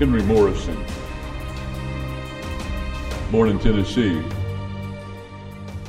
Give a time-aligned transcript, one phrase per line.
[0.00, 0.82] Henry Morrison,
[3.30, 4.14] born in Tennessee,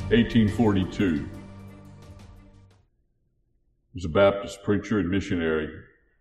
[0.09, 1.15] 1842.
[1.15, 1.23] He
[3.93, 5.69] was a Baptist preacher and missionary.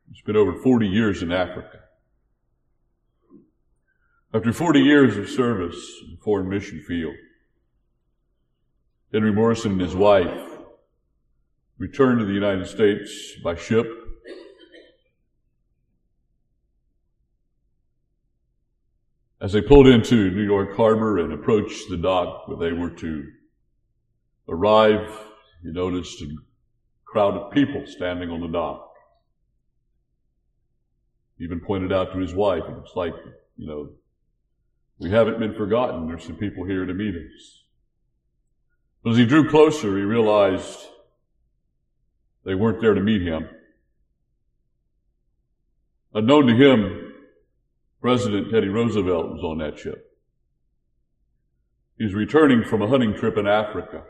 [0.09, 1.80] He spent over 40 years in Africa.
[4.32, 7.16] After 40 years of service in the foreign mission field,
[9.12, 10.48] Henry Morrison and his wife
[11.77, 14.09] returned to the United States by ship.
[19.43, 23.27] As they pulled into New York Harbor and approached the dock where they were to
[24.49, 25.09] arrive,
[25.63, 26.29] he noticed a
[27.07, 28.93] crowd of people standing on the dock.
[31.39, 33.15] He even pointed out to his wife, it's like,
[33.57, 33.89] you know,
[34.99, 36.07] we haven't been forgotten.
[36.07, 37.65] There's some people here to meet us.
[39.02, 40.79] But as he drew closer, he realized
[42.45, 43.49] they weren't there to meet him.
[46.13, 46.99] Unknown to him,
[48.01, 50.10] President Teddy Roosevelt was on that ship.
[51.98, 54.04] He was returning from a hunting trip in Africa.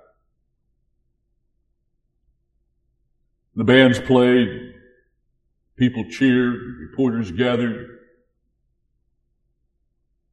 [3.57, 4.75] The bands played,
[5.77, 7.99] people cheered, reporters gathered.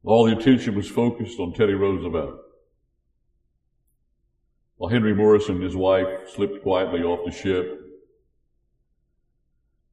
[0.04, 2.38] All the attention was focused on Teddy Roosevelt.
[4.76, 7.80] While Henry Morrison and his wife slipped quietly off the ship,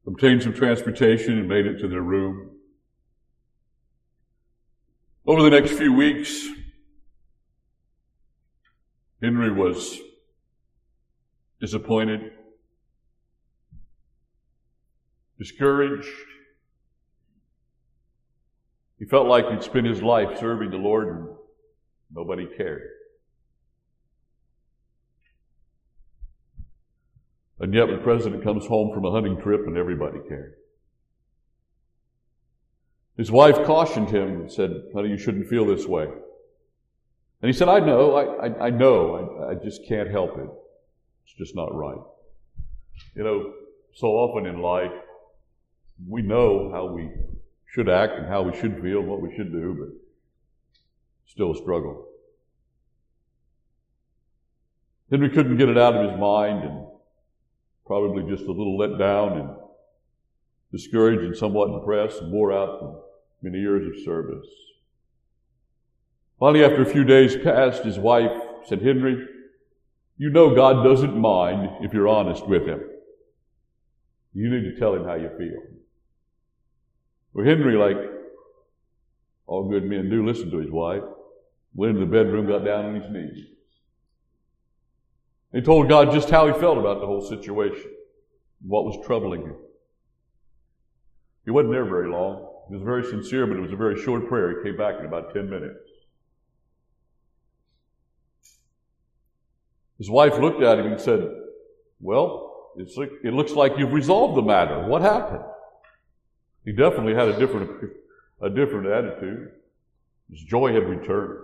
[0.05, 2.54] obtained some transportation and made it to their room.
[5.27, 6.47] Over the next few weeks,
[9.23, 9.99] Henry was
[11.59, 12.31] disappointed,
[15.39, 16.07] discouraged.
[18.99, 21.27] He felt like he'd spent his life serving the Lord and
[22.13, 22.87] nobody cared.
[27.59, 30.53] And yet the president comes home from a hunting trip and everybody cared.
[33.17, 36.03] His wife cautioned him and said, honey, you shouldn't feel this way.
[36.03, 40.49] And he said, I know, I, I, I know, I, I just can't help it.
[41.25, 41.99] It's just not right.
[43.15, 43.53] You know,
[43.93, 44.91] so often in life,
[46.07, 47.09] we know how we
[47.67, 50.81] should act and how we should feel and what we should do, but
[51.27, 52.07] still a struggle.
[55.09, 56.85] Henry couldn't get it out of his mind and
[57.85, 59.49] probably just a little let down and
[60.71, 63.04] discouraged and somewhat depressed and wore out
[63.45, 64.47] many years of service.
[66.39, 68.31] Finally, after a few days passed, his wife
[68.65, 69.23] said, Henry,
[70.17, 72.81] you know God doesn't mind if you're honest with him.
[74.33, 75.61] You need to tell him how you feel.
[77.33, 77.97] Well, Henry, like
[79.45, 81.03] all good men do, listened to his wife,
[81.75, 83.45] went into the bedroom, got down on his knees.
[85.53, 87.91] He told God just how he felt about the whole situation,
[88.67, 89.55] what was troubling him.
[91.45, 92.44] He wasn't there very long.
[92.67, 94.57] He was very sincere, but it was a very short prayer.
[94.57, 95.77] He came back in about 10 minutes.
[99.97, 101.29] His wife looked at him and said,
[101.99, 104.87] Well, like, it looks like you've resolved the matter.
[104.87, 105.43] What happened?
[106.65, 107.69] He definitely had a different,
[108.41, 109.51] a different attitude.
[110.29, 111.39] His joy had returned.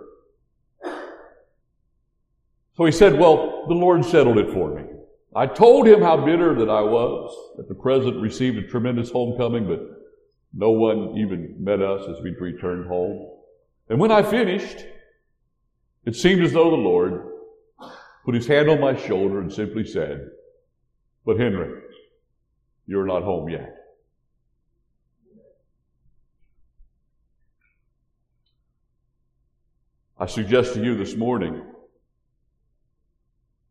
[2.76, 4.82] So he said, Well, the Lord settled it for me.
[5.34, 9.66] I told him how bitter that I was, that the president received a tremendous homecoming,
[9.66, 10.01] but
[10.54, 13.30] no one even met us as we returned home.
[13.88, 14.84] And when I finished,
[16.04, 17.28] it seemed as though the Lord
[18.24, 20.28] put his hand on my shoulder and simply said,
[21.24, 21.80] But Henry,
[22.86, 23.76] you're not home yet.
[30.18, 31.62] I suggest to you this morning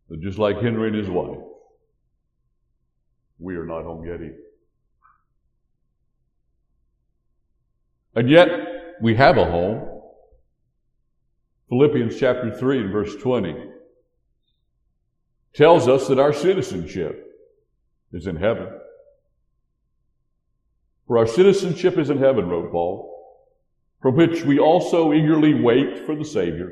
[0.09, 1.38] that just like Henry and his wife,
[3.40, 4.51] we are not home yet either.
[8.16, 8.50] And yet,
[9.02, 10.02] we have a home.
[11.70, 13.70] Philippians chapter 3 and verse 20
[15.54, 17.28] tells us that our citizenship
[18.12, 18.68] is in heaven.
[21.08, 23.09] For our citizenship is in heaven, wrote Paul,
[24.02, 26.72] from which we also eagerly wait for the Savior,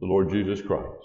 [0.00, 1.02] the Lord Jesus Christ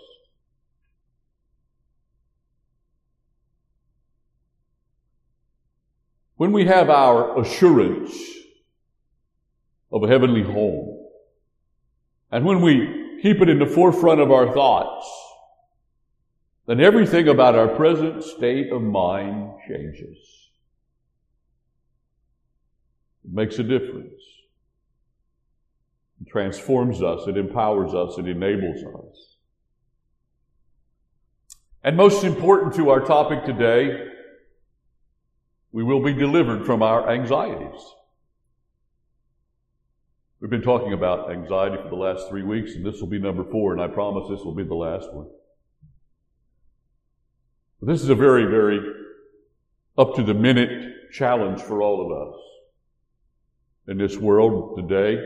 [6.37, 8.15] When we have our assurance
[9.91, 11.07] of a heavenly home,
[12.31, 15.09] and when we keep it in the forefront of our thoughts,
[16.65, 20.17] then everything about our present state of mind changes.
[23.23, 24.21] It makes a difference.
[26.21, 29.35] It transforms us, it empowers us, it enables us.
[31.83, 34.09] And most important to our topic today,
[35.71, 37.79] we will be delivered from our anxieties.
[40.39, 43.43] We've been talking about anxiety for the last three weeks, and this will be number
[43.43, 45.27] four, and I promise this will be the last one.
[47.79, 48.79] But this is a very, very
[49.97, 52.39] up to the minute challenge for all of us
[53.87, 55.17] in this world today,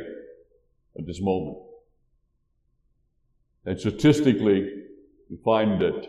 [0.98, 1.58] at this moment.
[3.66, 4.70] And statistically,
[5.30, 6.08] we find that,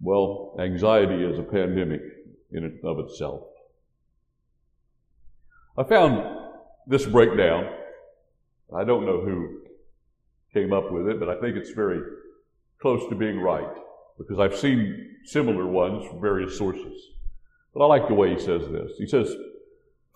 [0.00, 2.00] well, anxiety is a pandemic
[2.50, 3.44] in and of itself.
[5.78, 6.41] I found
[6.86, 7.72] this breakdown.
[8.74, 9.60] I don't know who
[10.52, 12.00] came up with it, but I think it's very
[12.80, 13.70] close to being right
[14.18, 17.10] because I've seen similar ones from various sources.
[17.74, 18.92] But I like the way he says this.
[18.98, 19.34] He says,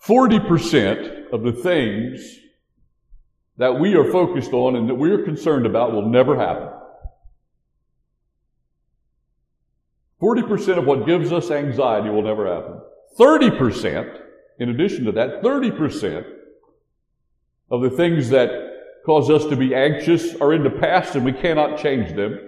[0.05, 2.39] 40% of the things
[3.57, 6.69] that we are focused on and that we're concerned about will never happen.
[10.21, 12.79] 40% of what gives us anxiety will never happen.
[13.19, 14.19] 30%,
[14.59, 16.36] in addition to that, 30%
[17.69, 18.49] of the things that
[19.05, 22.39] cause us to be anxious are in the past and we cannot change them.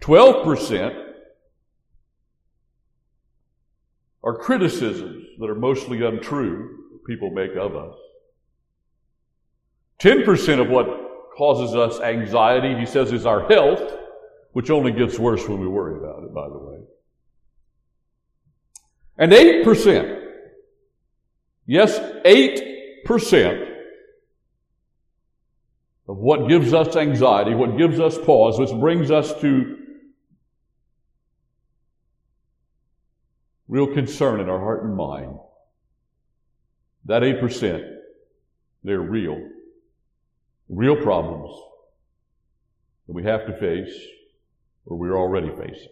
[0.00, 1.02] 12%
[4.22, 7.94] are criticisms that are mostly untrue people make of us.
[10.00, 10.86] 10% of what
[11.36, 13.80] causes us anxiety, he says, is our health,
[14.52, 16.78] which only gets worse when we worry about it, by the way.
[19.16, 20.20] And 8%,
[21.66, 22.73] yes, 8%
[26.06, 29.78] of what gives us anxiety, what gives us pause, which brings us to
[33.68, 35.38] real concern in our heart and mind.
[37.06, 37.98] That 8%,
[38.82, 39.48] they're real.
[40.68, 41.54] Real problems
[43.06, 43.94] that we have to face
[44.86, 45.88] or we're already facing.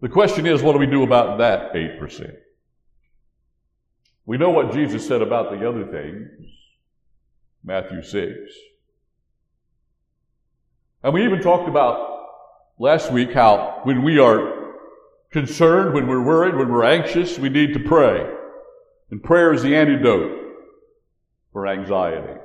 [0.00, 2.45] The question is, what do we do about that 8%?
[4.26, 6.28] We know what Jesus said about the other things,
[7.64, 8.32] Matthew 6.
[11.04, 12.26] And we even talked about
[12.78, 14.74] last week how when we are
[15.30, 18.28] concerned, when we're worried, when we're anxious, we need to pray.
[19.12, 20.36] And prayer is the antidote
[21.52, 22.40] for anxiety.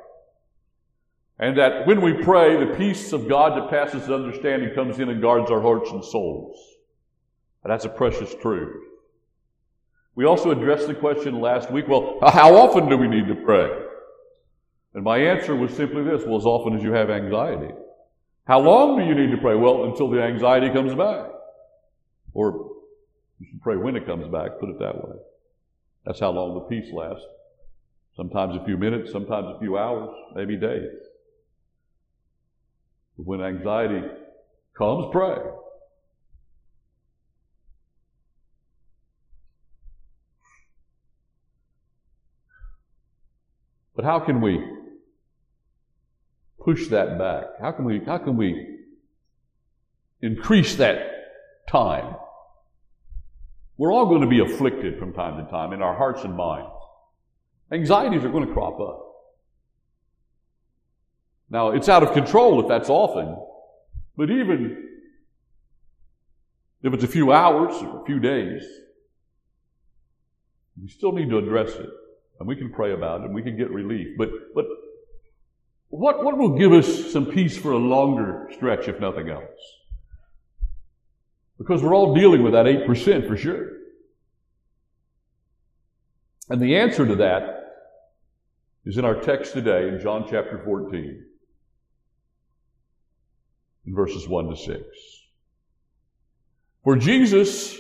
[1.40, 5.20] And that when we pray, the peace of God that passes understanding comes in and
[5.20, 6.60] guards our hearts and souls.
[7.64, 8.84] And that's a precious truth.
[10.22, 13.72] We also addressed the question last week, well, how often do we need to pray?
[14.94, 17.74] And my answer was simply this, well, as often as you have anxiety.
[18.46, 19.56] How long do you need to pray?
[19.56, 21.26] Well, until the anxiety comes back.
[22.36, 22.70] Or
[23.40, 25.16] you should pray when it comes back, put it that way.
[26.06, 27.26] That's how long the peace lasts.
[28.16, 31.00] Sometimes a few minutes, sometimes a few hours, maybe days.
[33.18, 34.04] But when anxiety
[34.78, 35.38] comes, pray.
[43.96, 44.64] But how can we
[46.60, 47.46] push that back?
[47.60, 48.78] How can we, how can we
[50.22, 51.08] increase that
[51.68, 52.16] time?
[53.78, 56.70] We're all going to be afflicted from time to time in our hearts and minds.
[57.72, 59.08] Anxieties are going to crop up.
[61.50, 63.36] Now, it's out of control if that's often,
[64.16, 64.88] but even
[66.84, 68.64] if it's a few hours or a few days,
[70.82, 71.90] we still need to address it.
[72.42, 74.18] And we can pray about it and we can get relief.
[74.18, 74.66] But, but
[75.90, 79.44] what, what will give us some peace for a longer stretch, if nothing else?
[81.60, 83.68] Because we're all dealing with that 8% for sure.
[86.50, 87.60] And the answer to that
[88.86, 91.24] is in our text today in John chapter 14,
[93.86, 94.82] in verses 1 to 6.
[96.84, 97.78] For Jesus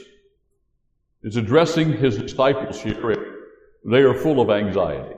[1.23, 3.40] is addressing his disciples here,
[3.83, 5.15] they are full of anxiety.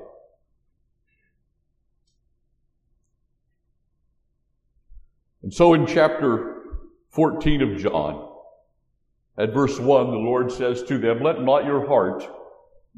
[5.44, 6.64] And so in chapter
[7.10, 8.30] 14 of John,
[9.38, 12.24] at verse 1, the Lord says to them, Let not your heart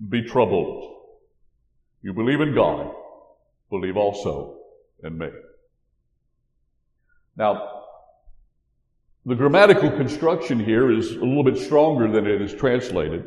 [0.10, 0.92] be troubled.
[2.02, 2.94] You believe in God,
[3.70, 4.60] believe also
[5.04, 5.30] in me.
[7.36, 7.72] Now,
[9.26, 13.26] the grammatical construction here is a little bit stronger than it is translated.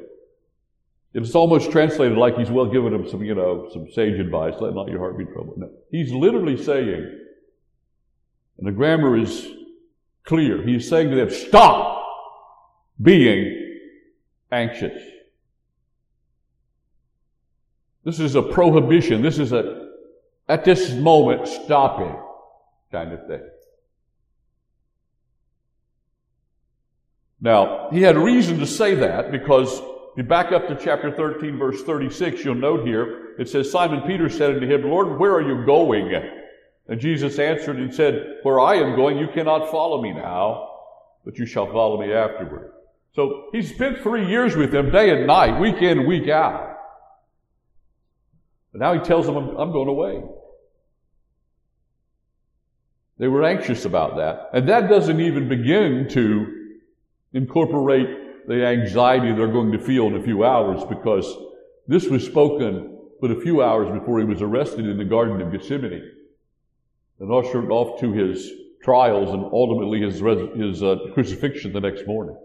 [1.15, 4.55] It's almost translated like he's well giving them some, you know, some sage advice.
[4.61, 5.59] Let not your heart be troubled.
[5.59, 5.71] No.
[5.91, 7.21] He's literally saying,
[8.59, 9.47] and the grammar is
[10.25, 10.63] clear.
[10.63, 12.05] He's saying to them, stop
[13.01, 13.81] being
[14.53, 15.03] anxious.
[18.05, 19.23] This is a prohibition.
[19.23, 19.89] This is a,
[20.49, 22.17] at this moment, stopping
[22.93, 23.49] kind of thing.
[27.41, 29.81] Now, he had reason to say that because
[30.19, 34.29] you back up to chapter 13, verse 36, you'll note here, it says, Simon Peter
[34.29, 36.13] said unto him, Lord, where are you going?
[36.89, 40.71] And Jesus answered and said, Where I am going, you cannot follow me now,
[41.25, 42.73] but you shall follow me afterward.
[43.15, 46.77] So he spent three years with them day and night, week in, week out.
[48.73, 50.23] But now he tells them, I'm, I'm going away.
[53.19, 54.51] They were anxious about that.
[54.53, 56.77] And that doesn't even begin to
[57.33, 61.37] incorporate the anxiety they're going to feel in a few hours because
[61.87, 65.53] this was spoken but a few hours before he was arrested in the Garden of
[65.53, 66.11] Gethsemane
[67.21, 68.51] and ushered off to his
[68.83, 70.21] trials and ultimately his,
[70.57, 72.37] his uh, crucifixion the next morning.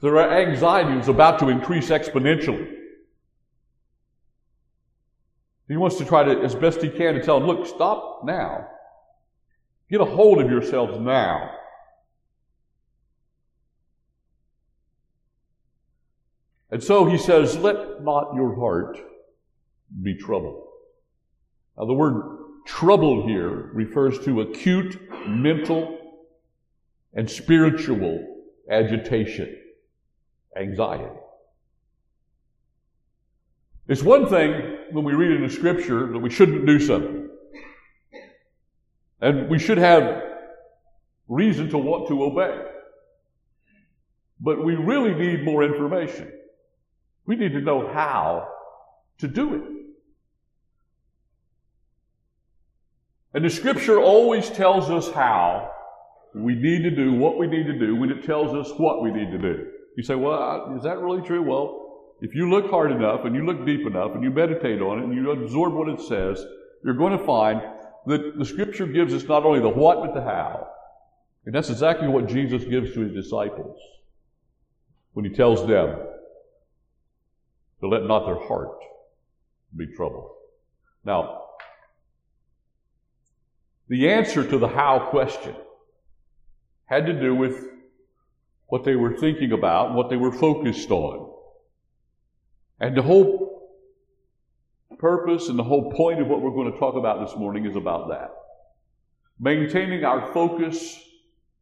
[0.00, 2.72] Their anxiety was about to increase exponentially.
[5.66, 8.68] He wants to try to, as best he can, to tell them, look, stop now.
[9.90, 11.50] Get a hold of yourselves now.
[16.70, 18.98] And so he says, let not your heart
[20.02, 20.66] be troubled.
[21.78, 25.98] Now the word trouble here refers to acute mental
[27.14, 29.56] and spiritual agitation,
[30.56, 31.14] anxiety.
[33.88, 37.30] It's one thing when we read in the scripture that we shouldn't do something.
[39.20, 40.24] And we should have
[41.28, 42.64] reason to want to obey.
[44.40, 46.32] But we really need more information.
[47.26, 48.48] We need to know how
[49.18, 49.62] to do it.
[53.34, 55.70] And the scripture always tells us how
[56.34, 59.10] we need to do what we need to do when it tells us what we
[59.10, 59.66] need to do.
[59.96, 61.42] You say, well, is that really true?
[61.42, 65.00] Well, if you look hard enough and you look deep enough and you meditate on
[65.00, 66.42] it and you absorb what it says,
[66.84, 67.60] you're going to find
[68.06, 70.68] that the scripture gives us not only the what, but the how.
[71.44, 73.78] And that's exactly what Jesus gives to his disciples
[75.12, 75.98] when he tells them
[77.80, 78.78] to let not their heart
[79.76, 80.30] be troubled.
[81.04, 81.42] Now,
[83.88, 85.54] the answer to the how question
[86.86, 87.64] had to do with
[88.66, 91.32] what they were thinking about, what they were focused on.
[92.80, 93.46] And the whole
[94.98, 97.76] purpose and the whole point of what we're going to talk about this morning is
[97.76, 98.30] about that.
[99.38, 100.98] Maintaining our focus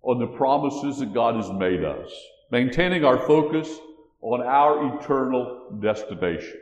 [0.03, 2.11] on the promises that God has made us.
[2.51, 3.69] Maintaining our focus
[4.25, 6.59] on our eternal destination.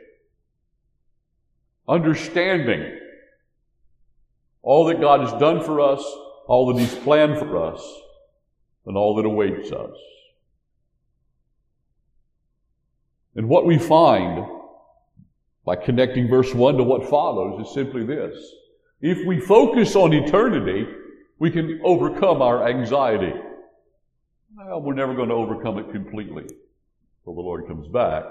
[1.87, 2.99] Understanding
[4.61, 6.03] all that God has done for us,
[6.45, 7.81] all that He's planned for us,
[8.85, 9.95] and all that awaits us.
[13.35, 14.45] And what we find
[15.65, 18.37] by connecting verse 1 to what follows is simply this.
[18.99, 20.85] If we focus on eternity,
[21.39, 23.33] we can overcome our anxiety.
[24.53, 26.45] Well, we're never going to overcome it completely
[27.23, 28.23] till the Lord comes back,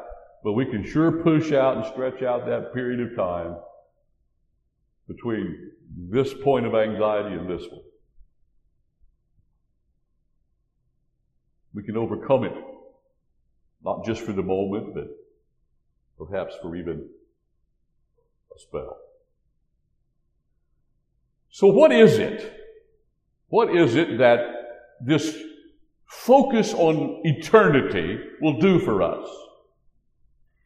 [0.45, 3.57] but we can sure push out and stretch out that period of time
[5.09, 7.83] between this point of anxiety and this one.
[11.75, 12.55] We can overcome it,
[13.85, 15.09] not just for the moment, but
[16.19, 17.09] perhaps for even
[18.55, 18.99] a spell.
[21.51, 22.61] So, what is it?
[23.49, 24.41] What is it that
[25.01, 25.37] this
[26.13, 29.29] focus on eternity will do for us?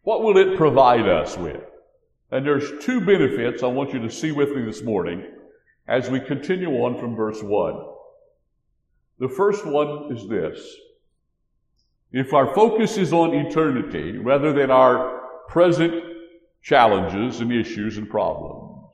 [0.02, 1.62] What will it provide us with?
[2.30, 5.24] And there's two benefits I want you to see with me this morning
[5.86, 7.74] as we continue on from verse 1.
[9.20, 10.60] The first one is this.
[12.12, 15.94] If our focus is on eternity rather than our present
[16.62, 18.90] challenges and issues and problems.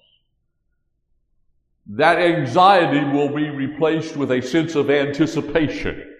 [1.86, 6.11] That anxiety will be replaced with a sense of anticipation.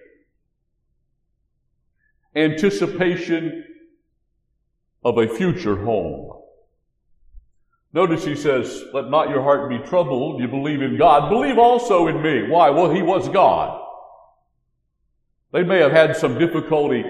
[2.35, 3.65] Anticipation
[5.03, 6.31] of a future home.
[7.93, 10.41] Notice he says, let not your heart be troubled.
[10.41, 11.29] You believe in God.
[11.29, 12.49] Believe also in me.
[12.49, 12.71] Why?
[12.71, 13.79] Well, he was God.
[15.51, 17.03] They may have had some difficulty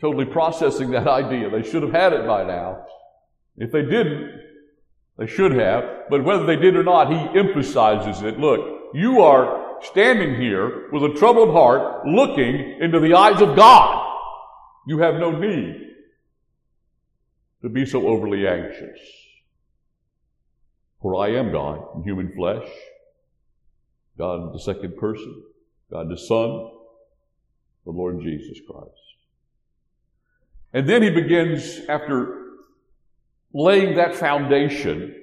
[0.00, 1.48] totally processing that idea.
[1.48, 2.84] They should have had it by now.
[3.56, 4.40] If they didn't,
[5.18, 5.84] they should have.
[6.10, 8.38] But whether they did or not, he emphasizes it.
[8.38, 8.60] Look,
[8.94, 14.08] you are standing here with a troubled heart looking into the eyes of God.
[14.86, 15.88] You have no need
[17.62, 18.98] to be so overly anxious.
[21.00, 22.68] For I am God in human flesh,
[24.18, 25.42] God the second person,
[25.90, 26.70] God the Son,
[27.84, 28.90] the Lord Jesus Christ.
[30.72, 32.40] And then he begins, after
[33.52, 35.14] laying that foundation,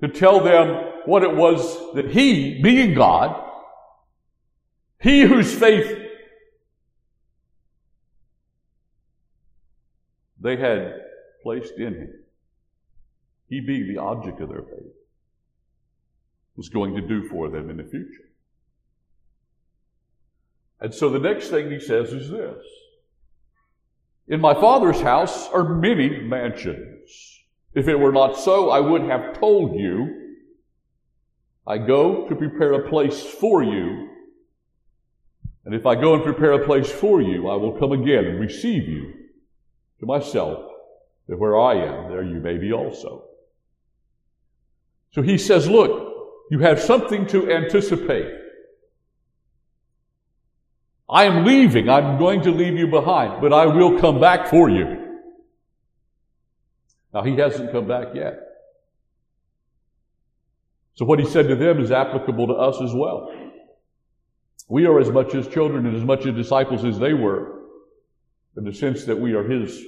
[0.00, 3.40] to tell them what it was that he, being God,
[5.00, 5.98] he whose faith
[10.40, 10.94] they had
[11.42, 12.14] placed in him,
[13.48, 14.92] he being the object of their faith,
[16.56, 18.28] was going to do for them in the future.
[20.80, 22.62] And so the next thing he says is this
[24.28, 27.40] In my Father's house are many mansions.
[27.74, 30.23] If it were not so, I would have told you.
[31.66, 34.10] I go to prepare a place for you.
[35.64, 38.38] And if I go and prepare a place for you, I will come again and
[38.38, 39.14] receive you
[40.00, 40.70] to myself,
[41.28, 43.24] that where I am, there you may be also.
[45.12, 46.12] So he says, Look,
[46.50, 48.30] you have something to anticipate.
[51.08, 51.88] I am leaving.
[51.88, 55.20] I'm going to leave you behind, but I will come back for you.
[57.12, 58.43] Now, he hasn't come back yet.
[60.94, 63.32] So, what he said to them is applicable to us as well.
[64.68, 67.62] We are as much his children and as much his disciples as they were,
[68.56, 69.82] in the sense that we are his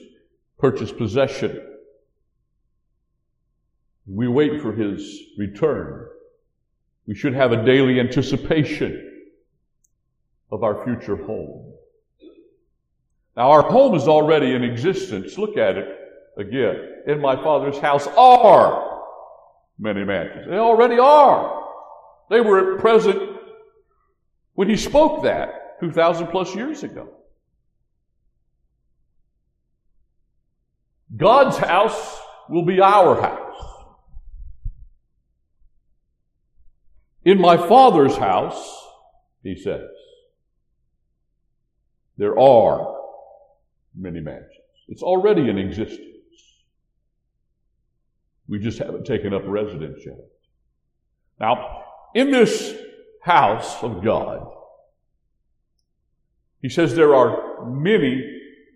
[0.59, 1.63] purchased possession.
[4.07, 6.07] We wait for his return.
[7.07, 9.03] We should have a daily anticipation
[10.51, 11.73] of our future home.
[13.37, 15.39] Now, our home is already in existence.
[15.39, 15.89] Look at it
[16.37, 17.03] again.
[17.07, 18.86] In my Father's house are
[19.78, 20.47] many mansions.
[20.49, 21.64] They already are.
[22.30, 23.38] They were present
[24.54, 27.09] when he spoke that 2,000 plus years ago.
[31.16, 32.18] God's house
[32.49, 33.42] will be our house.
[37.25, 38.85] In my Father's house,
[39.42, 39.88] he says,
[42.16, 42.97] there are
[43.95, 44.52] many mansions.
[44.88, 46.15] It's already in existence.
[48.49, 50.19] We just haven't taken up residence yet.
[51.41, 51.85] Now,
[52.15, 52.75] in this
[53.23, 54.47] house of God,
[56.62, 58.23] he says there are many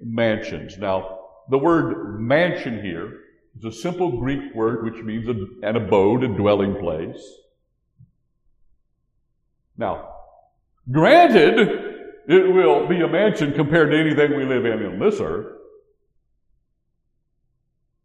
[0.01, 0.77] mansions.
[0.79, 1.19] Now,
[1.49, 3.21] the word mansion here
[3.57, 7.21] is a simple Greek word which means an abode, a dwelling place.
[9.77, 10.15] Now,
[10.91, 11.59] granted,
[12.29, 15.60] it will be a mansion compared to anything we live in on this earth.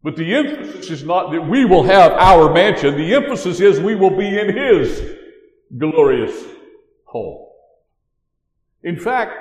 [0.06, 2.96] But the emphasis is not that we will have our mansion.
[2.96, 5.02] The emphasis is we will be in His
[5.76, 6.44] glorious
[7.06, 7.48] home.
[8.84, 9.32] In fact,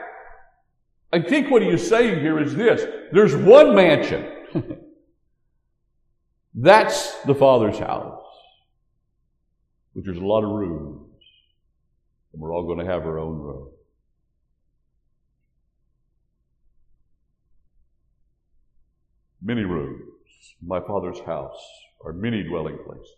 [1.14, 2.84] I think what he is saying here is this.
[3.12, 4.26] There's one mansion.
[6.56, 8.26] That's the Father's house.
[9.94, 11.12] Which there's a lot of rooms.
[12.34, 13.70] And we're all going to have our own room.
[19.44, 20.05] Many rooms.
[20.66, 21.62] My Father's house
[22.04, 23.16] are many dwelling places.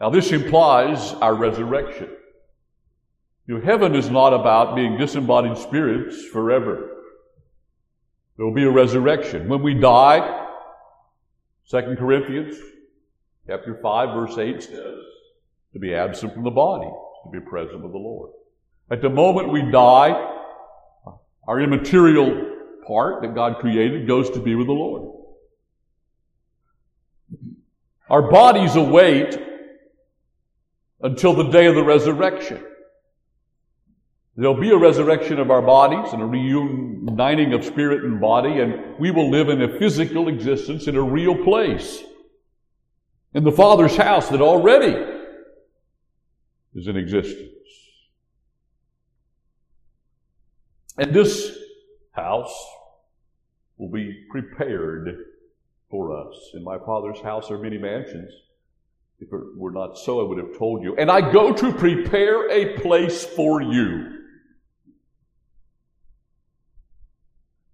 [0.00, 2.08] Now, this implies our resurrection.
[3.46, 6.88] You know, heaven is not about being disembodied spirits forever.
[8.36, 9.48] There will be a resurrection.
[9.48, 10.46] When we die,
[11.70, 12.56] 2 Corinthians
[13.46, 14.98] chapter 5, verse 8 says,
[15.72, 16.88] to be absent from the body,
[17.24, 18.30] to be present with the Lord.
[18.90, 20.10] At the moment we die,
[21.46, 22.49] our immaterial
[22.90, 25.12] part that God created goes to be with the Lord.
[28.08, 29.40] Our bodies await
[31.00, 32.60] until the day of the resurrection.
[34.34, 38.98] There'll be a resurrection of our bodies and a reuniting of spirit and body, and
[38.98, 42.02] we will live in a physical existence in a real place.
[43.34, 44.96] In the Father's house that already
[46.74, 47.50] is in existence.
[50.98, 51.56] And this
[52.10, 52.52] house
[53.80, 55.24] will be prepared
[55.90, 56.36] for us.
[56.52, 58.30] In my Father's house are many mansions.
[59.18, 60.94] If it were not so, I would have told you.
[60.96, 64.18] And I go to prepare a place for you.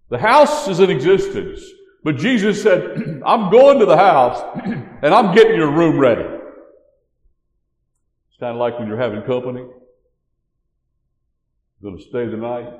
[0.09, 1.61] The house is in existence,
[2.03, 6.21] but Jesus said, I'm going to the house and I'm getting your room ready.
[6.21, 6.29] It's
[8.39, 9.65] kind of like when you're having company.
[11.81, 12.71] You're going to stay the night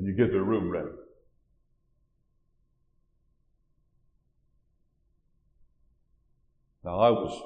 [0.00, 0.88] and you get their room ready.
[6.82, 7.38] Now, I was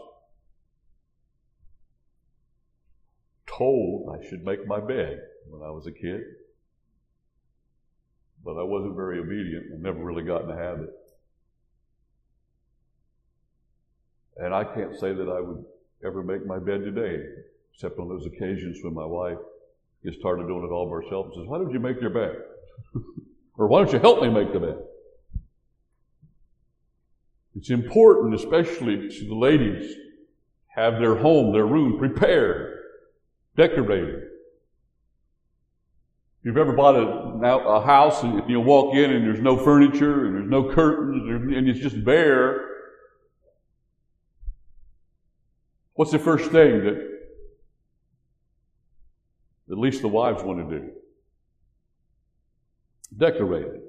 [3.45, 6.21] told I should make my bed when I was a kid,
[8.45, 10.91] but I wasn't very obedient and never really got in the habit.
[14.37, 15.65] And I can't say that I would
[16.05, 17.21] ever make my bed today,
[17.73, 19.39] except on those occasions when my wife
[20.05, 22.11] gets tired of doing it all by herself and says, Why don't you make your
[22.11, 22.37] bed?
[23.57, 24.77] or why don't you help me make the bed?
[27.57, 29.95] It's important, especially to the ladies,
[30.67, 32.79] have their home, their room prepared,
[33.57, 34.23] decorated.
[36.41, 40.27] If you've ever bought a, a house and you walk in and there's no furniture
[40.27, 42.61] and there's no curtains and it's just bare,
[45.95, 47.14] what's the first thing that
[49.71, 50.91] at least the wives want to do?
[53.17, 53.83] Decorate it,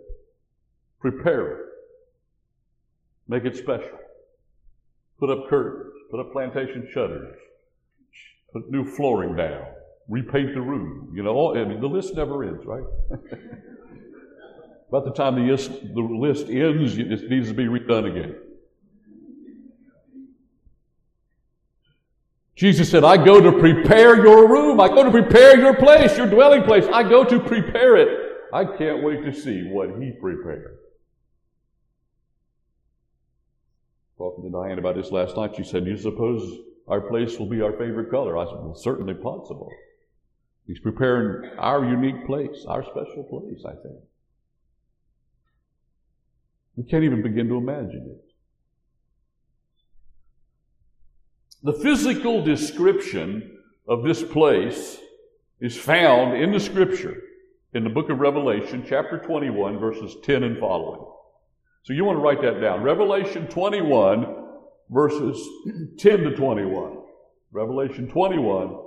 [1.00, 1.66] prepare it,
[3.28, 3.98] make it special,
[5.20, 7.36] put up curtains, put up plantation shutters,
[8.54, 9.66] put new flooring down
[10.08, 11.12] repaint the room.
[11.16, 12.84] You know, I mean, the list never ends, right?
[14.90, 18.36] About the time the list, the list ends, it needs to be redone again.
[22.56, 24.80] Jesus said, I go to prepare your room.
[24.80, 26.86] I go to prepare your place, your dwelling place.
[26.92, 28.08] I go to prepare it.
[28.54, 30.78] I can't wait to see what he prepared.
[34.18, 37.62] Talking to Diane about this last night, she said, You suppose our place will be
[37.62, 38.38] our favorite color?
[38.38, 39.70] I said, Well, certainly possible.
[40.66, 44.00] He's preparing our unique place, our special place, I think.
[46.78, 48.25] We can't even begin to imagine it.
[51.66, 55.00] The physical description of this place
[55.60, 57.24] is found in the scripture
[57.74, 61.04] in the book of Revelation, chapter 21, verses 10 and following.
[61.82, 62.84] So you want to write that down.
[62.84, 64.46] Revelation 21,
[64.92, 65.44] verses
[65.98, 67.00] 10 to 21.
[67.52, 68.80] Revelation 21,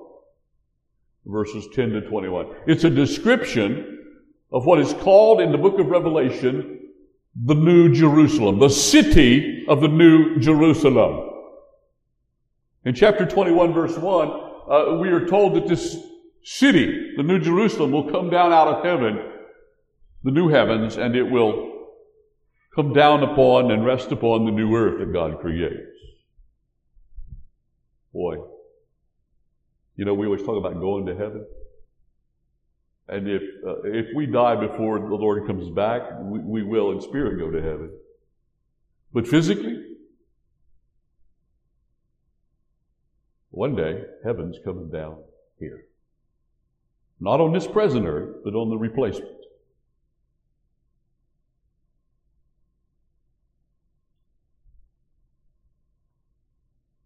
[1.27, 2.47] verses 10 to 21.
[2.69, 4.05] It's a description
[4.53, 6.79] of what is called in the book of Revelation
[7.45, 11.28] the New Jerusalem, the city of the New Jerusalem.
[12.89, 15.95] In chapter 21, verse 1, uh, we are told that this
[16.43, 19.19] city, the New Jerusalem, will come down out of heaven,
[20.25, 21.91] the new heavens, and it will
[22.75, 25.99] come down upon and rest upon the new earth that God creates.
[28.15, 28.37] Boy,
[29.97, 31.45] you know, we always talk about going to heaven.
[33.07, 37.03] And if, uh, if we die before the Lord comes back, we, we will in
[37.03, 37.91] spirit go to heaven.
[39.13, 39.78] But physically,
[43.59, 45.17] one day, heaven's coming down
[45.59, 45.83] here.
[47.19, 49.35] Not on this present earth, but on the replacement.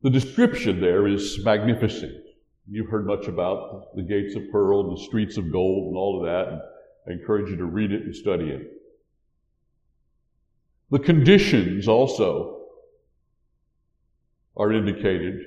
[0.02, 2.22] The description there is magnificent.
[2.70, 6.18] You've heard much about the gates of pearl and the streets of gold and all
[6.18, 6.52] of that.
[6.52, 6.60] And
[7.08, 8.72] I encourage you to read it and study it.
[10.90, 12.66] The conditions also
[14.54, 15.46] are indicated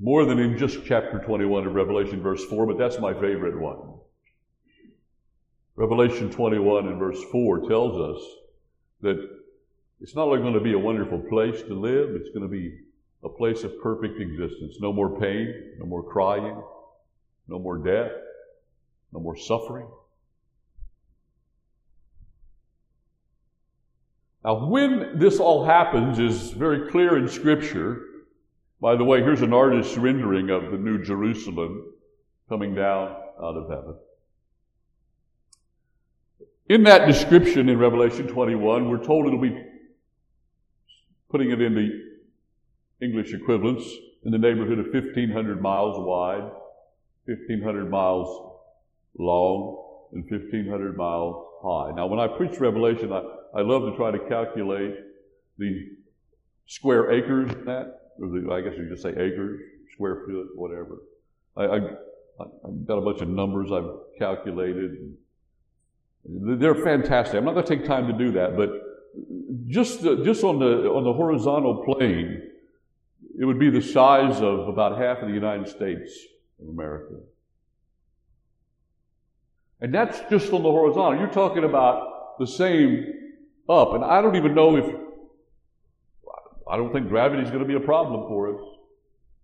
[0.00, 3.98] more than in just chapter 21 of Revelation, verse 4, but that's my favorite one.
[5.74, 8.22] Revelation 21 and verse 4 tells us
[9.02, 9.30] that
[10.00, 12.78] it's not only going to be a wonderful place to live, it's going to be
[13.24, 14.76] a place of perfect existence.
[14.80, 16.62] No more pain, no more crying,
[17.48, 18.12] no more death,
[19.12, 19.86] no more suffering.
[24.44, 28.02] Now, when this all happens is very clear in Scripture.
[28.80, 31.92] By the way, here's an artist's rendering of the New Jerusalem
[32.48, 33.96] coming down out of heaven.
[36.68, 39.56] In that description in Revelation 21, we're told it'll be
[41.30, 43.88] putting it in the English equivalents
[44.24, 46.50] in the neighborhood of 1,500 miles wide,
[47.26, 48.58] 1,500 miles
[49.18, 51.92] long, and 1,500 miles high.
[51.94, 53.22] Now, when I preach Revelation, I,
[53.54, 54.94] I love to try to calculate
[55.58, 55.88] the
[56.66, 59.60] square acres that, I guess you just say acres,
[59.92, 60.98] square foot, whatever.
[61.56, 61.76] I, I,
[62.40, 65.16] I've got a bunch of numbers I've calculated.
[66.24, 67.38] They're fantastic.
[67.38, 68.70] I'm not going to take time to do that, but
[69.68, 72.42] just the, just on the on the horizontal plane,
[73.38, 76.12] it would be the size of about half of the United States
[76.60, 77.14] of America.
[79.80, 81.18] And that's just on the horizontal.
[81.20, 83.12] You're talking about the same
[83.68, 83.92] up.
[83.94, 84.94] And I don't even know if,
[86.68, 88.60] I don't think gravity is going to be a problem for us.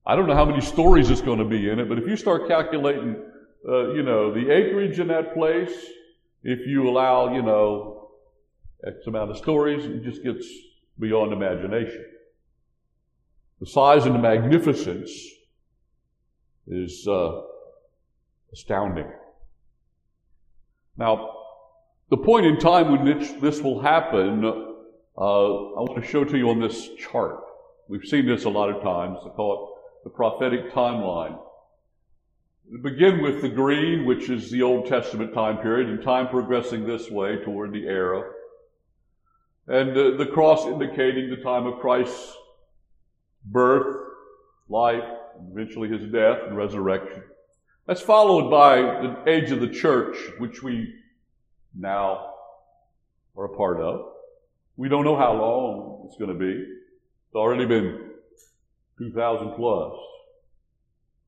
[0.05, 2.17] I don't know how many stories it's going to be in it, but if you
[2.17, 3.17] start calculating,
[3.69, 5.73] uh, you know, the acreage in that place,
[6.43, 8.11] if you allow, you know,
[8.85, 10.47] X amount of stories, it just gets
[10.99, 12.05] beyond imagination.
[13.61, 15.13] The size and the magnificence
[16.67, 17.43] is uh,
[18.53, 19.11] astounding.
[20.97, 21.37] Now,
[22.11, 24.72] the point in time when this, this will happen,
[25.17, 27.41] uh, I want to show to you on this chart.
[27.89, 29.19] We've seen this a lot of times.
[29.25, 31.39] I call it the prophetic timeline.
[32.83, 37.11] Begin with the green, which is the Old Testament time period, and time progressing this
[37.11, 38.31] way toward the era.
[39.69, 42.35] And uh, the cross indicating the time of Christ's
[43.45, 44.09] birth,
[44.69, 45.05] life,
[45.53, 47.23] eventually his death and resurrection.
[47.87, 50.95] That's followed by the age of the church, which we
[51.75, 52.33] now
[53.37, 54.12] are a part of.
[54.77, 56.53] We don't know how long it's going to be.
[56.53, 58.11] It's already been
[58.99, 59.93] 2000 plus.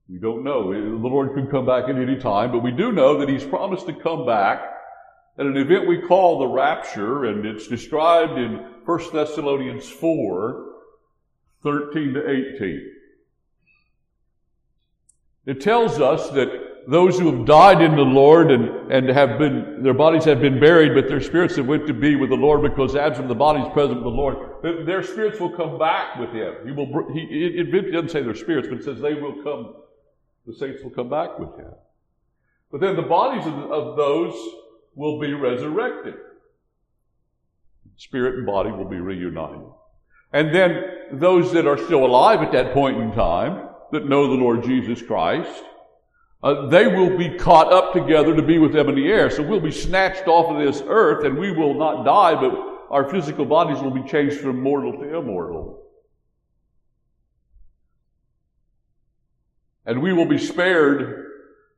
[0.09, 0.73] We don't know.
[0.73, 3.87] The Lord could come back at any time, but we do know that He's promised
[3.87, 4.63] to come back
[5.39, 10.73] at an event we call the rapture, and it's described in 1 Thessalonians 4,
[11.63, 12.91] 13 to 18.
[15.47, 16.49] It tells us that
[16.87, 20.61] those who have died in the Lord and, and have been, their bodies have been
[20.61, 23.61] buried, but their spirits have went to be with the Lord because absent the body
[23.61, 24.87] is present with the Lord.
[24.87, 26.55] Their spirits will come back with Him.
[26.65, 29.75] He will, he, it, it doesn't say their spirits, but it says they will come,
[30.47, 31.73] the saints will come back with Him.
[32.71, 34.35] But then the bodies of, of those
[34.95, 36.15] will be resurrected.
[37.97, 39.63] Spirit and body will be reunited.
[40.33, 44.43] And then those that are still alive at that point in time, that know the
[44.43, 45.63] Lord Jesus Christ,
[46.45, 49.31] uh, they will be caught up together to be with them in the air.
[49.31, 52.53] So we'll be snatched off of this earth and we will not die, but
[52.91, 55.83] our physical bodies will be changed from mortal to immortal.
[59.87, 61.31] And we will be spared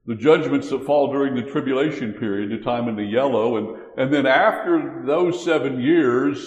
[0.04, 4.12] the judgments that fall during the tribulation period, the time in the yellow, and, and
[4.12, 6.38] then after those seven years,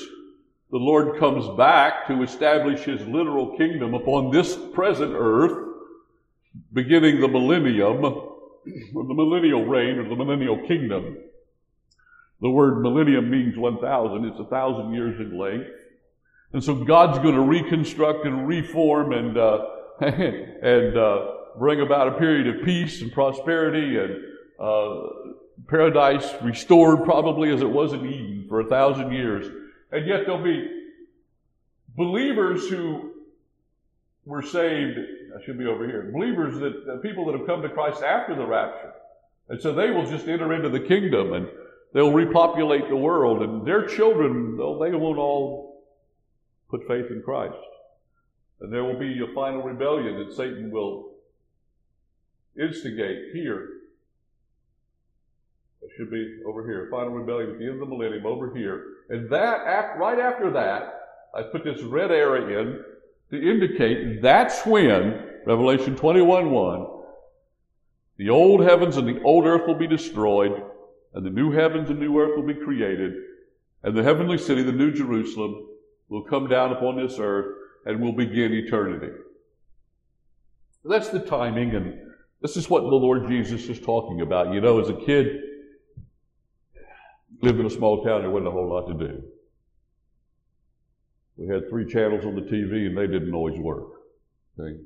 [0.71, 5.68] the Lord comes back to establish his literal kingdom upon this present earth,
[6.73, 11.17] beginning the millennium, or the millennial reign, or the millennial kingdom.
[12.41, 14.25] The word millennium means 1,000.
[14.25, 15.69] It's a thousand years in length.
[16.53, 19.65] And so God's going to reconstruct and reform and, uh,
[20.01, 21.25] and, uh,
[21.57, 24.15] bring about a period of peace and prosperity and
[24.59, 25.09] uh,
[25.67, 29.45] paradise restored probably as it was in Eden for a thousand years.
[29.91, 30.67] And yet there'll be
[31.95, 33.12] believers who
[34.25, 34.97] were saved,
[35.37, 38.35] I should be over here, believers that, uh, people that have come to Christ after
[38.35, 38.93] the rapture.
[39.49, 41.47] And so they will just enter into the kingdom and
[41.93, 45.83] they'll repopulate the world and their children, they won't all
[46.69, 47.57] put faith in Christ.
[48.61, 51.11] And there will be a final rebellion that Satan will
[52.59, 53.69] instigate here.
[55.81, 56.87] It should be over here.
[56.91, 58.85] Final rebellion at the end of the millennium over here.
[59.09, 60.99] And that, right after that,
[61.33, 62.83] I put this red area in
[63.31, 66.87] to indicate that's when, Revelation 21 1,
[68.17, 70.61] the old heavens and the old earth will be destroyed,
[71.13, 73.13] and the new heavens and new earth will be created,
[73.83, 75.67] and the heavenly city, the new Jerusalem,
[76.09, 79.13] will come down upon this earth and will begin eternity.
[80.83, 81.93] That's the timing, and
[82.41, 84.53] this is what the Lord Jesus is talking about.
[84.53, 85.27] You know, as a kid,
[87.41, 89.23] lived in a small town, there wasn't a whole lot to do.
[91.39, 93.88] We had three channels on the TV and they didn't always work.
[94.60, 94.78] Okay?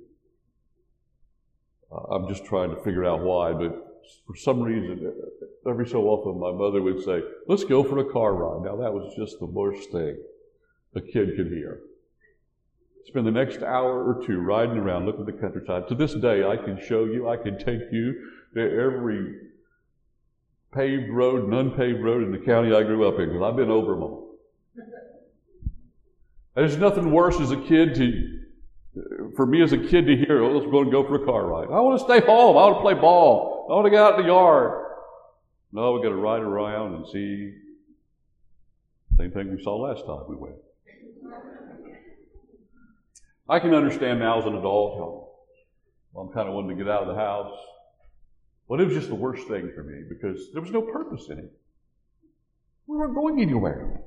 [2.12, 3.72] I'm just trying to figure out why, but
[4.28, 5.12] for some reason,
[5.68, 8.66] every so often my mother would say, let's go for a car ride.
[8.66, 10.18] Now that was just the worst thing
[10.96, 11.80] a kid could hear.
[13.08, 15.88] Spend the next hour or two riding around looking at the countryside.
[15.88, 19.36] To this day, I can show you, I can take you to every
[20.72, 23.72] paved road and unpaved road in the county I grew up in because I've been
[23.72, 24.23] over them all.
[26.56, 28.40] There's nothing worse as a kid to,
[29.36, 31.46] for me as a kid to hear, oh, let's go and go for a car
[31.48, 31.66] ride.
[31.66, 32.58] I want to stay home.
[32.58, 33.68] I want to play ball.
[33.70, 34.86] I want to get out in the yard.
[35.72, 37.56] No, we got to ride around and see.
[39.18, 40.56] Same thing we saw last time we went.
[43.50, 45.32] I can understand now as an adult.
[46.18, 47.58] I'm kind of wanting to get out of the house.
[48.70, 51.40] But it was just the worst thing for me because there was no purpose in
[51.40, 51.52] it.
[52.88, 54.02] We weren't going anywhere.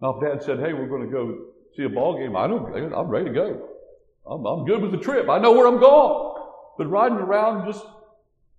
[0.00, 2.92] Now, if Dad said, "Hey, we're going to go see a ball game," I don't.
[2.94, 3.68] I'm ready to go.
[4.26, 5.28] I'm, I'm good with the trip.
[5.28, 6.42] I know where I'm going.
[6.78, 7.84] But riding around just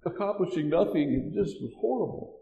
[0.05, 2.37] accomplishing nothing, it just was horrible.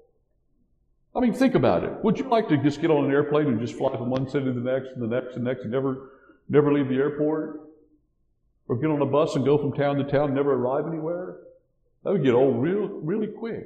[1.16, 1.92] I mean, think about it.
[2.04, 4.46] Would you like to just get on an airplane and just fly from one city
[4.46, 6.12] to the next and the next and the next and never
[6.50, 7.62] never leave the airport?
[8.68, 11.38] Or get on a bus and go from town to town and never arrive anywhere?
[12.04, 13.66] That would get old real, really quick.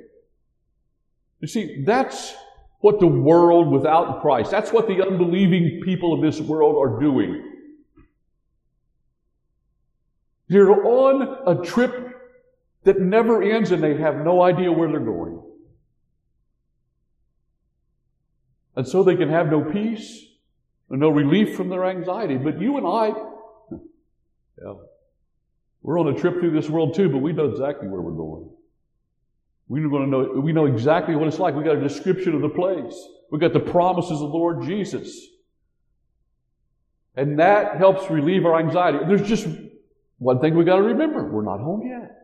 [1.41, 2.33] You see, that's
[2.83, 7.41] what the world without Christ, that's what the unbelieving people of this world are doing.
[10.49, 12.13] They're on a trip
[12.83, 15.41] that never ends and they have no idea where they're going.
[18.75, 20.21] And so they can have no peace
[20.89, 22.35] and no relief from their anxiety.
[22.35, 23.13] But you and I,
[24.61, 24.73] yeah,
[25.83, 28.49] we're on a trip through this world too, but we know exactly where we're going.
[29.67, 31.55] We know, we know exactly what it's like.
[31.55, 32.95] We got a description of the place.
[33.31, 35.19] We got the promises of the Lord Jesus.
[37.15, 38.99] And that helps relieve our anxiety.
[39.07, 39.47] There's just
[40.17, 41.29] one thing we got to remember.
[41.29, 42.23] We're not home yet.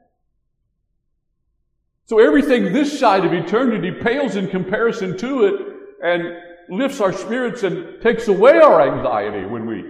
[2.05, 5.53] So everything this side of eternity pales in comparison to it
[6.03, 6.23] and
[6.69, 9.85] lifts our spirits and takes away our anxiety when we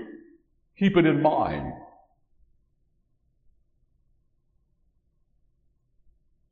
[0.77, 1.71] keep it in mind.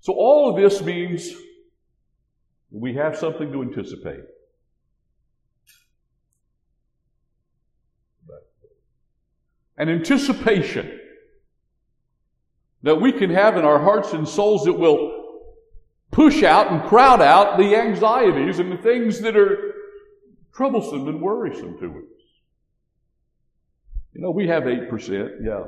[0.07, 1.33] So all of this means
[2.71, 4.21] we have something to anticipate.
[9.77, 10.97] An anticipation
[12.83, 15.41] that we can have in our hearts and souls that will
[16.09, 19.73] push out and crowd out the anxieties and the things that are
[20.53, 22.21] troublesome and worrisome to us.
[24.13, 25.63] You know, we have 8%, yeah.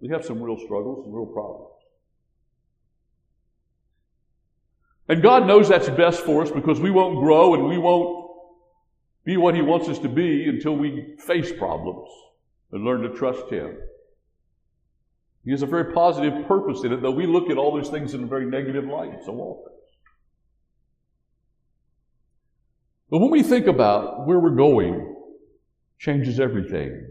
[0.00, 1.75] We have some real struggles, some real problems.
[5.08, 8.30] And God knows that's best for us because we won't grow and we won't
[9.24, 12.08] be what He wants us to be until we face problems
[12.72, 13.76] and learn to trust Him.
[15.44, 18.14] He has a very positive purpose in it, though we look at all those things
[18.14, 19.72] in a very negative light so often.
[23.10, 25.14] But when we think about where we're going,
[25.98, 27.08] changes everything.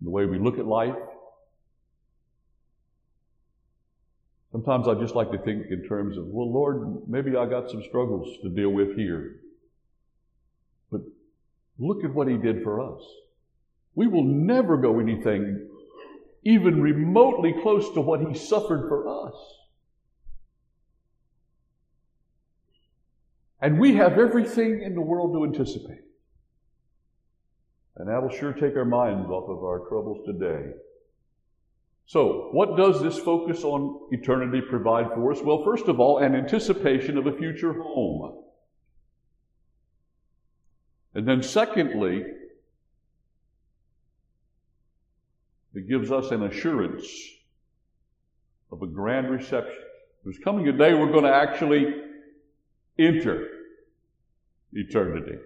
[0.00, 0.96] The way we look at life,
[4.52, 7.82] Sometimes I just like to think in terms of, well, Lord, maybe I got some
[7.88, 9.36] struggles to deal with here.
[10.90, 11.00] But
[11.78, 13.02] look at what He did for us.
[13.94, 15.68] We will never go anything
[16.44, 19.34] even remotely close to what He suffered for us.
[23.62, 26.00] And we have everything in the world to anticipate.
[27.96, 30.72] And that will sure take our minds off of our troubles today.
[32.06, 35.40] So, what does this focus on eternity provide for us?
[35.40, 38.42] Well, first of all, an anticipation of a future home.
[41.14, 42.24] And then, secondly,
[45.74, 47.06] it gives us an assurance
[48.70, 49.82] of a grand reception.
[50.24, 51.94] There's coming a day we're going to actually
[52.98, 53.48] enter
[54.72, 55.38] eternity.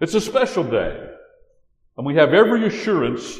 [0.00, 1.08] It's a special day.
[1.96, 3.38] And we have every assurance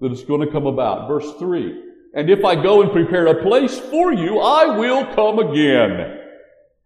[0.00, 1.08] that it's going to come about.
[1.08, 1.82] Verse 3
[2.14, 6.18] And if I go and prepare a place for you, I will come again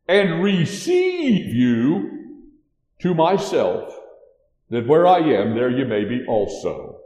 [0.09, 2.11] and receive you
[3.01, 3.94] to myself,
[4.70, 6.99] that where I am, there you may be also.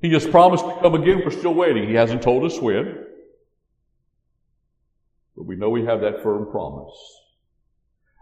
[0.00, 1.22] He has promised to come again.
[1.24, 1.88] We're still waiting.
[1.88, 3.04] He hasn't told us when.
[5.36, 6.96] But we know we have that firm promise.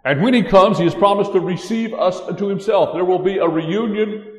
[0.04, 2.94] And when he comes, he has promised to receive us unto himself.
[2.94, 4.29] There will be a reunion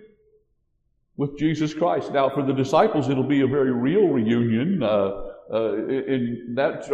[1.17, 2.12] with Jesus Christ.
[2.12, 4.82] Now, for the disciples, it'll be a very real reunion.
[4.82, 6.88] Uh, uh, in that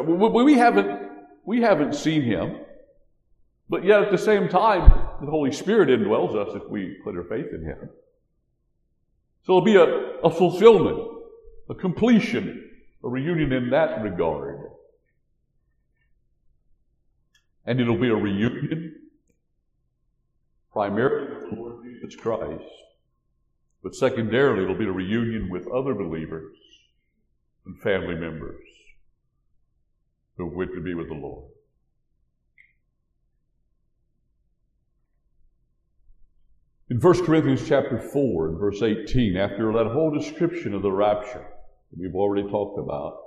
[0.43, 1.09] we haven't
[1.45, 2.57] we haven't seen him,
[3.69, 4.89] but yet at the same time,
[5.21, 7.89] the Holy Spirit indwells us if we put our faith in Him.
[9.43, 10.99] So it'll be a, a fulfillment,
[11.69, 12.69] a completion,
[13.03, 14.59] a reunion in that regard.
[17.65, 18.95] And it'll be a reunion
[20.71, 22.63] primarily with the Lord Jesus Christ
[23.83, 26.57] but secondarily, it'll be a reunion with other believers
[27.65, 28.63] and family members
[30.37, 31.49] who went to be with the Lord.
[36.89, 41.45] In 1 Corinthians chapter 4 and verse 18, after that whole description of the rapture
[41.91, 43.19] that we've already talked about,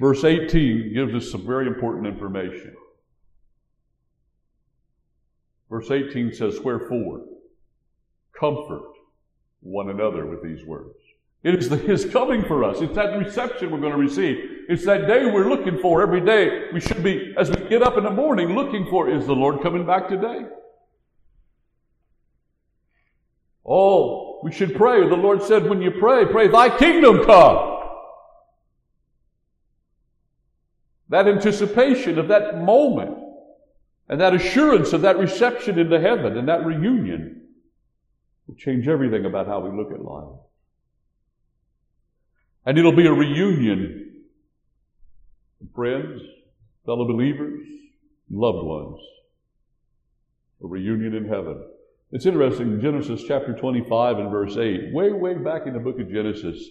[0.00, 2.74] verse 18 gives us some very important information.
[5.70, 7.24] Verse 18 says, Wherefore,
[8.38, 8.91] comfort
[9.62, 10.94] one another with these words.
[11.42, 12.80] It is the, His coming for us.
[12.80, 14.38] It's that reception we're going to receive.
[14.68, 16.68] It's that day we're looking for every day.
[16.72, 19.60] We should be, as we get up in the morning, looking for, is the Lord
[19.60, 20.46] coming back today?
[23.66, 25.08] Oh, we should pray.
[25.08, 27.78] The Lord said, when you pray, pray, Thy kingdom come.
[31.08, 33.18] That anticipation of that moment
[34.08, 37.41] and that assurance of that reception into heaven and that reunion
[38.46, 40.38] will change everything about how we look at life.
[42.64, 44.22] And it'll be a reunion
[45.60, 46.22] of friends,
[46.86, 47.66] fellow believers,
[48.30, 49.00] loved ones.
[50.62, 51.64] A reunion in heaven.
[52.12, 56.10] It's interesting, Genesis chapter 25 and verse 8, way, way back in the book of
[56.10, 56.62] Genesis,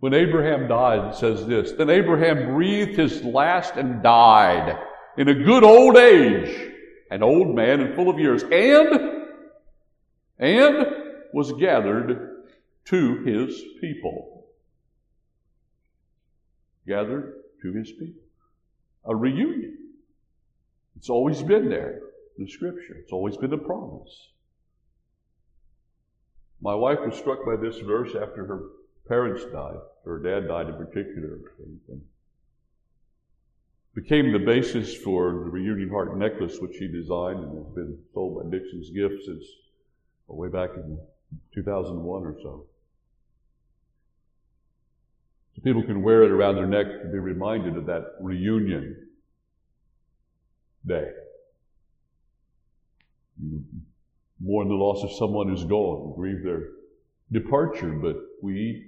[0.00, 4.78] when Abraham died, it says this Then Abraham breathed his last and died
[5.16, 6.72] in a good old age,
[7.10, 9.26] an old man and full of years, and,
[10.38, 10.86] and
[11.32, 12.44] was gathered
[12.86, 14.46] to his people.
[16.86, 18.22] Gathered to his people.
[19.04, 19.76] A reunion.
[20.96, 22.00] It's always been there
[22.38, 22.94] in the scripture.
[22.94, 24.28] It's always been a promise.
[26.60, 28.60] My wife was struck by this verse after her
[29.08, 29.78] parents died.
[30.04, 31.38] Her dad died in particular.
[31.88, 32.02] And
[33.94, 38.42] became the basis for the reunion heart necklace, which he designed and has been sold
[38.42, 39.44] by Dixon's Gift since
[40.28, 40.98] way back in
[41.54, 42.66] 2001 or so.
[45.54, 49.08] So people can wear it around their neck to be reminded of that reunion
[50.86, 51.08] day.
[53.42, 53.64] You
[54.40, 56.68] mourn the loss of someone who's gone, grieve their
[57.32, 58.86] departure, but we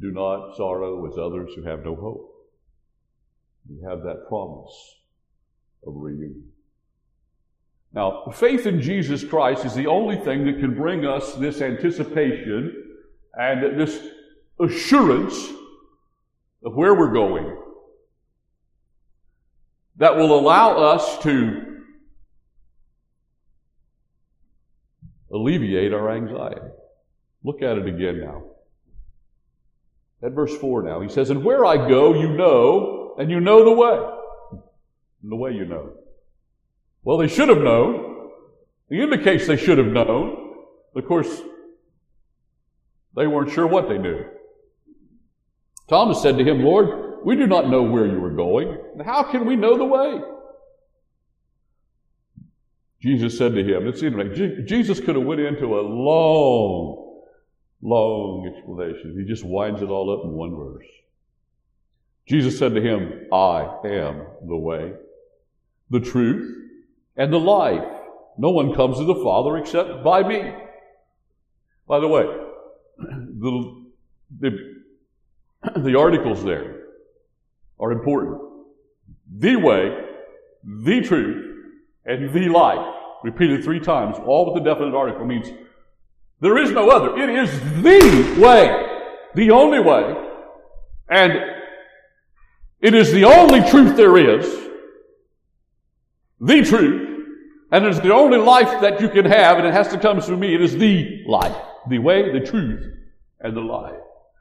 [0.00, 2.32] do not sorrow as others who have no hope.
[3.68, 4.94] We have that promise
[5.86, 6.52] of reunion.
[7.96, 12.84] Now, faith in Jesus Christ is the only thing that can bring us this anticipation
[13.32, 13.98] and this
[14.60, 15.34] assurance
[16.62, 17.56] of where we're going
[19.96, 21.80] that will allow us to
[25.32, 26.60] alleviate our anxiety.
[27.44, 28.42] Look at it again now.
[30.22, 33.64] At verse 4 now, he says, And where I go, you know, and you know
[33.64, 34.60] the way.
[35.22, 35.94] And the way you know.
[37.06, 38.30] Well, they should have known.
[38.90, 40.54] He indicates they should have known.
[40.96, 41.40] Of course,
[43.14, 44.24] they weren't sure what they knew.
[45.88, 48.76] Thomas said to him, Lord, we do not know where you are going.
[49.04, 50.20] How can we know the way?
[53.00, 57.22] Jesus said to him, it's interesting, Jesus could have went into a long,
[57.82, 59.16] long explanation.
[59.16, 60.86] He just winds it all up in one verse.
[62.26, 64.92] Jesus said to him, I am the way,
[65.90, 66.64] the truth,
[67.16, 67.84] and the life.
[68.38, 70.52] No one comes to the Father except by me.
[71.88, 72.24] By the way,
[72.98, 73.86] the,
[74.40, 74.82] the,
[75.80, 76.82] the articles there
[77.78, 78.40] are important.
[79.38, 80.04] The way,
[80.64, 81.56] the truth,
[82.04, 82.94] and the life.
[83.22, 85.50] Repeated three times, all with the definite article means
[86.40, 87.16] there is no other.
[87.16, 87.50] It is
[87.82, 88.86] the way,
[89.34, 90.14] the only way,
[91.08, 91.32] and
[92.80, 94.68] it is the only truth there is,
[96.40, 97.05] the truth,
[97.70, 100.38] and it's the only life that you can have, and it has to come through
[100.38, 100.54] me.
[100.54, 101.56] It is the life,
[101.88, 102.84] the way, the truth,
[103.40, 103.94] and the life.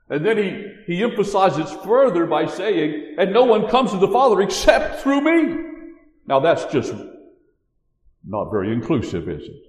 [0.10, 4.42] And then he, he emphasizes further by saying, and no one comes to the Father
[4.42, 5.64] except through me.
[6.28, 6.94] Now that's just
[8.24, 9.64] not very inclusive, is it?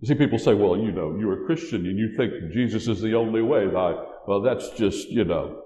[0.00, 3.00] You see, people say, well, you know, you're a Christian and you think Jesus is
[3.00, 3.66] the only way.
[3.66, 5.62] Well, that's just, you know,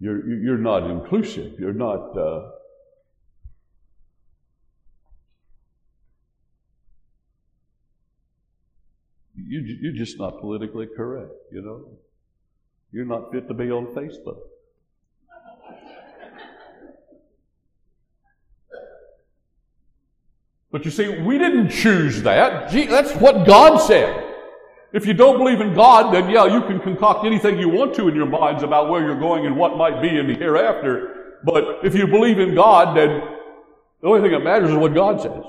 [0.00, 1.58] you're, you're not inclusive.
[1.58, 2.16] You're not.
[2.16, 2.50] Uh,
[9.36, 11.86] you, you're just not politically correct, you know?
[12.92, 14.38] You're not fit to be on Facebook.
[20.70, 22.70] But you see, we didn't choose that.
[22.70, 24.23] Gee, that's what God said.
[24.94, 28.06] If you don't believe in God, then yeah, you can concoct anything you want to
[28.06, 31.40] in your minds about where you're going and what might be in the hereafter.
[31.44, 33.20] But if you believe in God, then
[34.00, 35.42] the only thing that matters is what God says.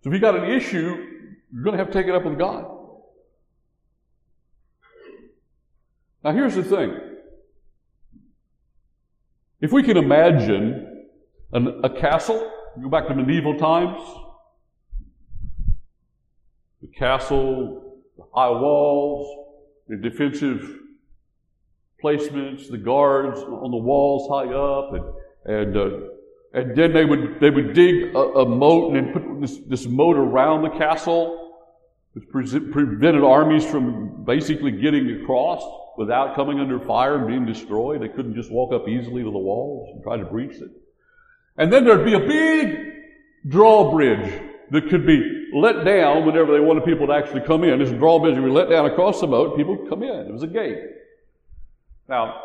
[0.00, 1.08] So if you got an issue,
[1.52, 2.66] you're going to have to take it up with God.
[6.22, 6.96] Now here's the thing.
[9.60, 11.08] If we can imagine
[11.52, 12.48] an, a castle,
[12.80, 14.00] go back to medieval times,
[16.96, 19.48] castle, the high walls,
[19.88, 20.78] the defensive
[22.02, 25.04] placements, the guards on the walls high up, and
[25.44, 25.90] and uh,
[26.54, 29.86] and then they would they would dig a, a, moat and then put this, this
[29.86, 31.54] moat around the castle,
[32.12, 35.62] which pre- prevented armies from basically getting across
[35.96, 38.02] without coming under fire and being destroyed.
[38.02, 40.70] They couldn't just walk up easily to the walls and try to breach it.
[41.56, 42.94] And then there'd be a big
[43.48, 47.78] drawbridge that could be let down whenever they wanted people to actually come in.
[47.78, 50.26] This drawbridge would be let down across the moat, people come in.
[50.26, 50.78] It was a gate.
[52.08, 52.42] Now,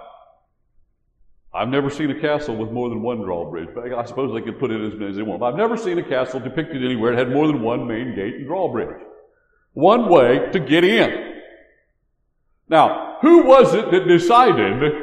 [1.53, 4.59] I've never seen a castle with more than one drawbridge, but I suppose they could
[4.59, 5.39] put in as many as they want.
[5.39, 8.35] But I've never seen a castle depicted anywhere that had more than one main gate
[8.35, 9.01] and drawbridge.
[9.73, 11.41] One way to get in.
[12.69, 14.93] Now, who was it that decided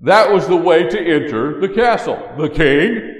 [0.00, 2.32] that was the way to enter the castle?
[2.36, 3.15] The king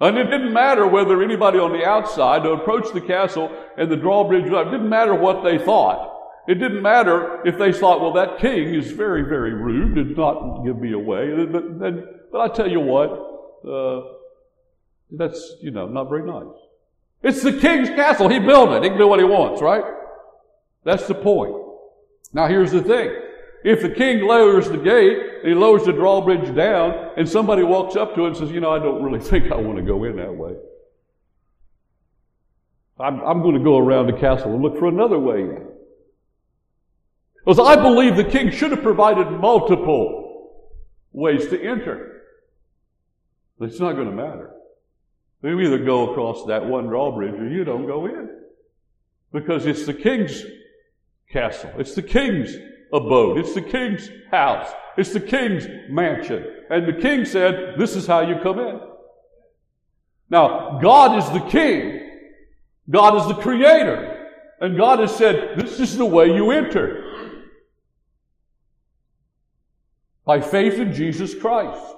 [0.00, 4.44] and it didn't matter whether anybody on the outside approached the castle and the drawbridge,
[4.44, 6.12] it didn't matter what they thought.
[6.48, 10.64] It didn't matter if they thought, well, that king is very, very rude, did not
[10.64, 11.44] give me away.
[11.50, 13.10] But, but, but I tell you what,
[13.68, 14.02] uh,
[15.10, 16.54] that's, you know, not very nice.
[17.22, 18.28] It's the king's castle.
[18.28, 18.82] He built it.
[18.84, 19.82] He can do what he wants, right?
[20.84, 21.54] That's the point.
[22.32, 23.10] Now here's the thing.
[23.66, 28.14] If the king lowers the gate, he lowers the drawbridge down, and somebody walks up
[28.14, 30.14] to it and says, You know, I don't really think I want to go in
[30.18, 30.54] that way.
[33.00, 35.66] I'm, I'm going to go around the castle and look for another way in.
[37.44, 40.62] Because I believe the king should have provided multiple
[41.12, 42.22] ways to enter.
[43.58, 44.52] But it's not going to matter.
[45.42, 48.30] You either go across that one drawbridge or you don't go in.
[49.32, 50.44] Because it's the king's
[51.32, 51.72] castle.
[51.78, 52.56] It's the king's
[52.92, 53.38] abode.
[53.38, 54.70] It's the king's house.
[54.96, 56.44] It's the king's mansion.
[56.70, 58.80] And the king said, this is how you come in.
[60.30, 62.10] Now, God is the king.
[62.88, 64.28] God is the creator.
[64.60, 67.02] And God has said, this is the way you enter.
[70.24, 71.94] By faith in Jesus Christ.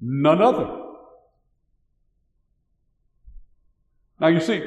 [0.00, 0.82] None other.
[4.20, 4.62] Now you see,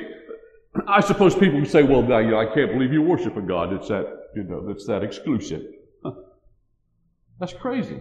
[0.88, 4.17] I suppose people would say, well, I can't believe you worship a God that's that,
[4.36, 5.64] you know, that's that exclusive.
[7.40, 8.00] That's crazy.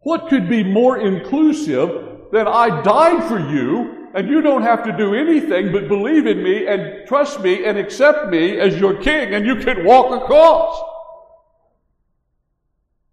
[0.00, 4.96] What could be more inclusive than I died for you and you don't have to
[4.96, 9.34] do anything but believe in me and trust me and accept me as your king
[9.34, 10.80] and you can walk across?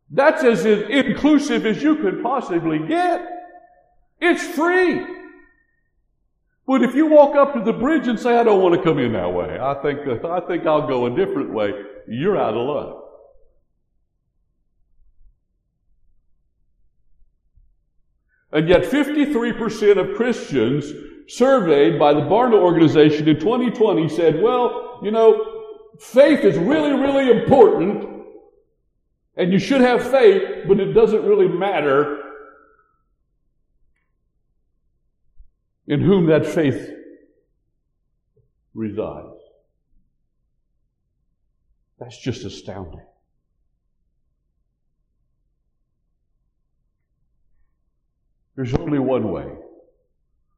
[0.09, 3.27] That's as inclusive as you could possibly get.
[4.21, 5.05] It's free.
[6.67, 8.99] But if you walk up to the bridge and say, I don't want to come
[8.99, 11.71] in that way, I think, I think I'll go a different way,
[12.09, 13.03] you're out of luck.
[18.51, 20.91] And yet 53% of Christians
[21.29, 25.63] surveyed by the Barna organization in 2020 said, well, you know,
[25.99, 28.25] faith is really, really important
[29.37, 32.26] and you should have faith, but it doesn't really matter
[35.87, 36.91] in whom that faith
[38.73, 39.39] resides.
[41.99, 43.05] That's just astounding.
[48.55, 49.47] There's only one way.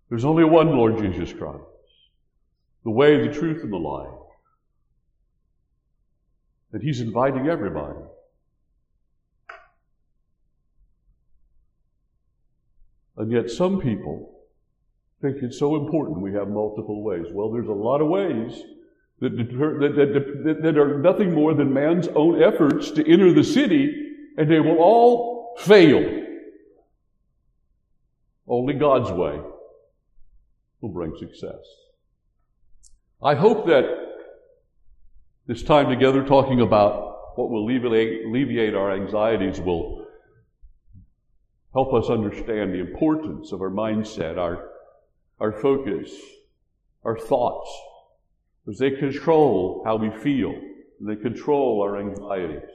[0.09, 1.63] There's only one Lord Jesus Christ.
[2.84, 4.09] The way, the truth, and the life.
[6.71, 7.99] And He's inviting everybody.
[13.17, 14.38] And yet some people
[15.22, 17.26] think it's so important we have multiple ways.
[17.32, 18.61] Well, there's a lot of ways
[19.20, 19.95] that, deter, that,
[20.43, 24.59] that, that, are nothing more than man's own efforts to enter the city, and they
[24.59, 26.26] will all fail.
[28.47, 29.39] Only God's way
[30.82, 31.59] will bring success.
[33.22, 33.84] I hope that
[35.47, 40.05] this time together talking about what will alleviate, alleviate our anxieties will
[41.74, 44.68] help us understand the importance of our mindset, our,
[45.39, 46.11] our focus,
[47.03, 47.69] our thoughts,
[48.65, 50.53] because they control how we feel.
[51.01, 52.69] They control our anxieties.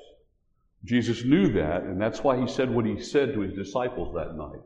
[0.85, 4.37] Jesus knew that, and that's why he said what he said to his disciples that
[4.37, 4.61] night.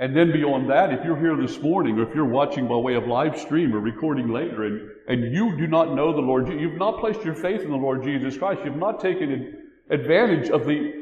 [0.00, 2.94] And then beyond that, if you're here this morning, or if you're watching by way
[2.94, 6.78] of live stream or recording later, and, and you do not know the Lord, you've
[6.78, 9.56] not placed your faith in the Lord Jesus Christ, you've not taken
[9.90, 10.92] advantage of the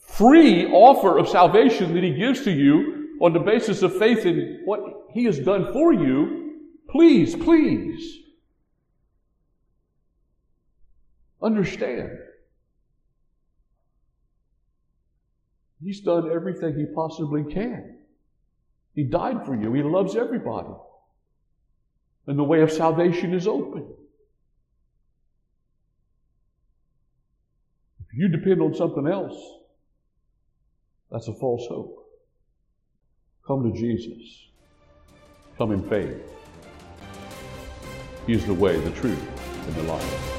[0.00, 4.62] free offer of salvation that He gives to you on the basis of faith in
[4.64, 4.80] what
[5.12, 6.60] He has done for you,
[6.90, 8.18] please, please
[11.42, 12.10] understand.
[15.82, 17.98] He's done everything He possibly can.
[18.94, 19.72] He died for you.
[19.74, 20.74] He loves everybody.
[22.26, 23.86] And the way of salvation is open.
[28.00, 29.36] If you depend on something else,
[31.10, 31.97] that's a false hope.
[33.48, 34.44] Come to Jesus.
[35.56, 36.20] Come in faith.
[38.26, 39.26] He is the way, the truth,
[39.66, 40.37] and the life.